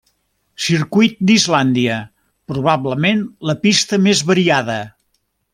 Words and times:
Circuit 0.67 1.19
d'Islàndia, 1.31 1.99
probablement 2.53 3.23
la 3.51 3.59
pista 3.67 4.03
més 4.09 4.27
variada. 4.33 4.83